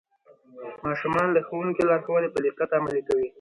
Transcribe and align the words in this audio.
ماشومان 0.85 1.27
د 1.31 1.37
ښوونکي 1.47 1.83
لارښوونې 1.89 2.29
په 2.31 2.39
دقت 2.45 2.69
عملي 2.77 3.01
کوي 3.07 3.27